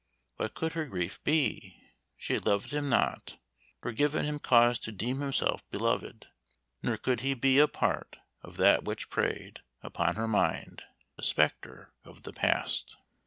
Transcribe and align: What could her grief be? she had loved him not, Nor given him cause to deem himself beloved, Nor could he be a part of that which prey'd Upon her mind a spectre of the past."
What 0.37 0.55
could 0.55 0.73
her 0.73 0.87
grief 0.87 1.23
be? 1.23 1.79
she 2.17 2.33
had 2.33 2.47
loved 2.47 2.71
him 2.71 2.89
not, 2.89 3.37
Nor 3.83 3.91
given 3.93 4.25
him 4.25 4.39
cause 4.39 4.79
to 4.79 4.91
deem 4.91 5.19
himself 5.19 5.61
beloved, 5.69 6.25
Nor 6.81 6.97
could 6.97 7.19
he 7.19 7.35
be 7.35 7.59
a 7.59 7.67
part 7.67 8.15
of 8.41 8.57
that 8.57 8.83
which 8.83 9.11
prey'd 9.11 9.61
Upon 9.83 10.15
her 10.15 10.27
mind 10.27 10.81
a 11.19 11.21
spectre 11.21 11.93
of 12.03 12.23
the 12.23 12.33
past." 12.33 12.97